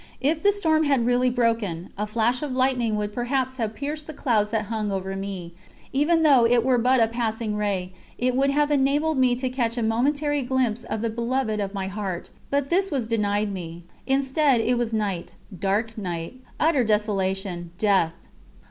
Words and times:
If 0.19 0.41
the 0.41 0.51
storm 0.51 0.85
had 0.85 1.05
really 1.05 1.29
broken, 1.29 1.91
a 1.95 2.07
flash 2.07 2.41
of 2.41 2.53
lightning 2.53 2.95
would 2.95 3.13
perhaps 3.13 3.57
have 3.57 3.75
pierced 3.75 4.07
the 4.07 4.13
clouds 4.15 4.49
that 4.49 4.65
hung 4.65 4.91
over 4.91 5.15
me: 5.15 5.53
even 5.93 6.23
though 6.23 6.43
it 6.43 6.65
were 6.65 6.79
but 6.79 6.99
a 6.99 7.07
passing 7.07 7.55
ray, 7.55 7.93
it 8.17 8.35
would 8.35 8.49
have 8.49 8.71
enabled 8.71 9.19
me 9.19 9.35
to 9.35 9.47
catch 9.47 9.77
a 9.77 9.83
momentary 9.83 10.41
glimpse 10.41 10.83
of 10.85 11.01
the 11.01 11.09
Beloved 11.11 11.59
of 11.59 11.75
my 11.75 11.85
heart 11.87 12.31
but 12.49 12.71
this 12.71 12.89
was 12.89 13.07
denied 13.07 13.53
me. 13.53 13.83
Instead, 14.07 14.59
it 14.59 14.75
was 14.75 14.91
night, 14.91 15.35
dark 15.59 15.95
night, 15.99 16.33
utter 16.59 16.83
desolation, 16.83 17.69
death! 17.77 18.17